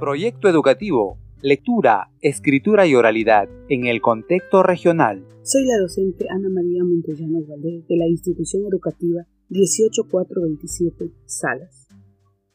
[0.00, 5.26] Proyecto educativo, lectura, escritura y oralidad en el contexto regional.
[5.42, 11.86] Soy la docente Ana María Montellanos Valdés de la institución educativa 18427 Salas.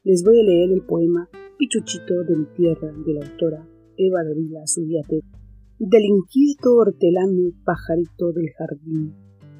[0.03, 1.29] Les voy a leer el poema
[1.59, 5.19] Pichuchito de mi tierra de la autora Eva Davila Zubiate
[5.77, 9.13] del inquieto hortelano pajarito del jardín.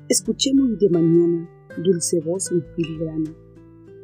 [0.10, 1.48] Escuché muy de mañana
[1.78, 3.31] dulce voz en filigrana,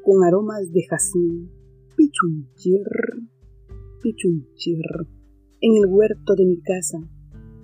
[0.04, 1.50] con aromas de jazmín,
[1.95, 2.86] pichunchir,
[4.02, 4.84] pichunchir,
[5.62, 6.98] en el huerto de mi casa,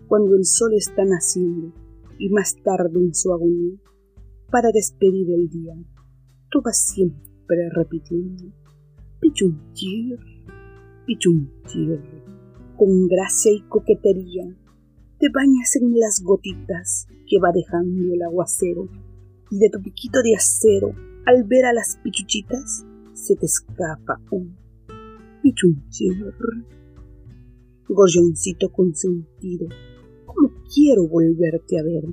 [0.07, 1.73] cuando el sol está naciendo
[2.19, 3.77] y más tarde en su agonía,
[4.51, 5.75] para despedir el día,
[6.49, 8.45] tú vas siempre repitiendo,
[9.19, 10.19] pichunchir,
[11.05, 12.01] pichunchir
[12.77, 14.45] con gracia y coquetería,
[15.19, 18.87] te bañas en las gotitas que va dejando el aguacero
[19.49, 20.93] y de tu piquito de acero,
[21.25, 24.66] al ver a las pichuchitas, se te escapa un
[25.47, 26.33] pichunchir.
[27.87, 29.69] Gorrioncito consentido,
[30.25, 32.03] ¿cómo quiero volverte a ver?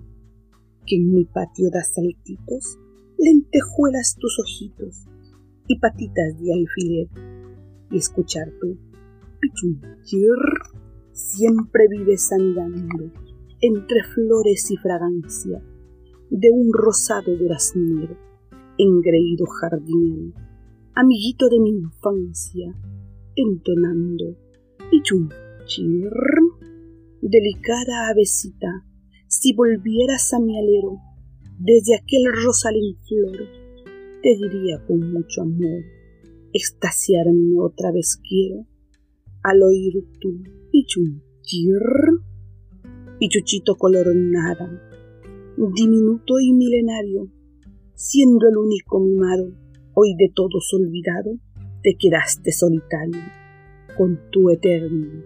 [0.86, 2.78] Que en mi patio das saltitos,
[3.18, 5.06] lentejuelas tus ojitos
[5.66, 7.08] y patitas de alfiler
[7.90, 8.78] y escuchar tu
[9.40, 10.36] pichunchir
[11.10, 13.10] siempre vives andando
[13.60, 15.60] entre flores y fragancia
[16.30, 18.16] de un rosado duraznero,
[18.78, 20.32] engreído jardinero,
[20.94, 22.74] amiguito de mi infancia,
[23.36, 24.36] entonando
[24.90, 26.10] pichunchir,
[27.20, 28.84] delicada avecita,
[29.26, 30.98] si volvieras a mi alero
[31.58, 33.48] desde aquel rosal en flor,
[34.22, 35.82] te diría con mucho amor,
[36.52, 38.66] extasiarme otra vez quiero
[39.42, 41.82] al oír tu pichunchir,
[43.18, 44.68] pichuchito color nada,
[45.56, 47.30] diminuto y milenario,
[47.94, 49.52] siendo el único mimado,
[49.94, 51.38] hoy de todos olvidado,
[51.84, 53.20] te quedaste solitario
[53.94, 55.22] con tu eterno.